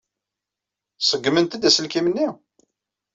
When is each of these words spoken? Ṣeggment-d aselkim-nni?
Ṣeggment-d 1.09 1.67
aselkim-nni? 1.67 2.27